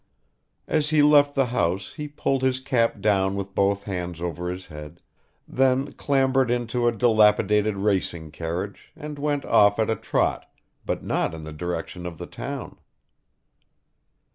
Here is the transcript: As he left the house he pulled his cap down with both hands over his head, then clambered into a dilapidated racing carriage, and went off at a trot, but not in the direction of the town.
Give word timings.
As 0.67 0.89
he 0.89 1.03
left 1.03 1.35
the 1.35 1.45
house 1.45 1.93
he 1.93 2.07
pulled 2.07 2.41
his 2.41 2.59
cap 2.59 3.01
down 3.01 3.35
with 3.35 3.53
both 3.53 3.83
hands 3.83 4.19
over 4.19 4.49
his 4.49 4.65
head, 4.65 4.99
then 5.47 5.91
clambered 5.91 6.49
into 6.49 6.87
a 6.87 6.91
dilapidated 6.91 7.77
racing 7.77 8.31
carriage, 8.31 8.91
and 8.95 9.19
went 9.19 9.45
off 9.45 9.77
at 9.77 9.91
a 9.91 9.95
trot, 9.95 10.49
but 10.87 11.03
not 11.03 11.35
in 11.35 11.43
the 11.43 11.53
direction 11.53 12.07
of 12.07 12.17
the 12.17 12.25
town. 12.25 12.79